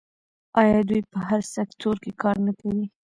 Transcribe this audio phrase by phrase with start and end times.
[0.61, 2.85] آیا دوی په هر سکتور کې کار نه کوي؟